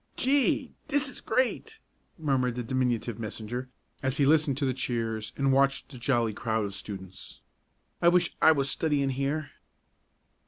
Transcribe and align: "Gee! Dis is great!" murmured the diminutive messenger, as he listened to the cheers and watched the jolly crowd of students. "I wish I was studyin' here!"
"Gee! 0.17 0.73
Dis 0.87 1.07
is 1.07 1.21
great!" 1.21 1.77
murmured 2.17 2.55
the 2.55 2.63
diminutive 2.63 3.19
messenger, 3.19 3.69
as 4.01 4.17
he 4.17 4.25
listened 4.25 4.57
to 4.57 4.65
the 4.65 4.73
cheers 4.73 5.31
and 5.37 5.53
watched 5.53 5.89
the 5.89 5.99
jolly 5.99 6.33
crowd 6.33 6.65
of 6.65 6.73
students. 6.73 7.41
"I 8.01 8.07
wish 8.07 8.35
I 8.41 8.51
was 8.51 8.67
studyin' 8.67 9.11
here!" 9.11 9.51